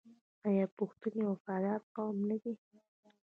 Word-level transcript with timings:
آیا 0.47 0.65
پښتون 0.77 1.13
یو 1.21 1.29
وفادار 1.33 1.81
قوم 1.95 2.17
نه 2.29 2.37
دی؟ 2.43 2.53